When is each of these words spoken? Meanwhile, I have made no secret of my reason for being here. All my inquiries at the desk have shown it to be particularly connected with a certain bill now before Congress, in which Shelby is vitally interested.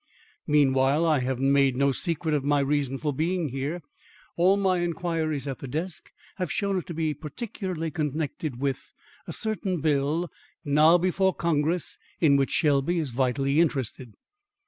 Meanwhile, 0.47 1.05
I 1.05 1.19
have 1.19 1.37
made 1.39 1.75
no 1.75 1.91
secret 1.91 2.33
of 2.33 2.43
my 2.43 2.59
reason 2.59 2.97
for 2.97 3.13
being 3.13 3.49
here. 3.49 3.83
All 4.35 4.57
my 4.57 4.79
inquiries 4.79 5.47
at 5.47 5.59
the 5.59 5.67
desk 5.67 6.11
have 6.37 6.51
shown 6.51 6.79
it 6.79 6.87
to 6.87 6.95
be 6.95 7.13
particularly 7.13 7.91
connected 7.91 8.59
with 8.59 8.91
a 9.27 9.31
certain 9.31 9.79
bill 9.79 10.31
now 10.65 10.97
before 10.97 11.35
Congress, 11.35 11.99
in 12.19 12.35
which 12.35 12.49
Shelby 12.49 12.97
is 12.97 13.11
vitally 13.11 13.59
interested. 13.59 14.15